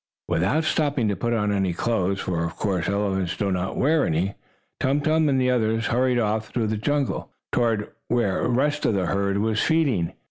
Without 0.27 0.63
stopping 0.63 1.07
to 1.09 1.15
put 1.15 1.31
on 1.31 1.51
any 1.51 1.73
clothes, 1.73 2.19
for 2.21 2.43
of 2.43 2.55
course 2.55 2.89
elephants 2.89 3.37
do 3.37 3.51
not 3.51 3.77
wear 3.77 4.03
any, 4.03 4.33
Tum 4.79 4.99
Tum 4.99 5.29
and 5.29 5.39
the 5.39 5.51
others 5.51 5.85
hurried 5.85 6.17
off 6.17 6.47
through 6.47 6.65
the 6.73 6.75
jungle 6.77 7.29
toward 7.51 7.91
where 8.07 8.41
the 8.41 8.49
rest 8.49 8.83
of 8.87 8.95
the 8.95 9.05
herd 9.05 9.37
was 9.37 9.61
feeding. 9.61 10.13